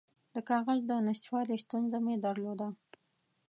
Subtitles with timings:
[0.33, 2.67] د کاغذ د نشتوالي ستونزه مې درلوده.